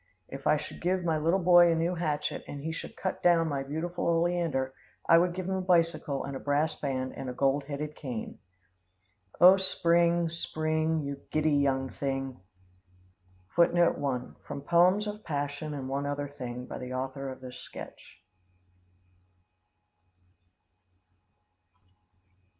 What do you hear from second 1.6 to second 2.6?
a new hatchet and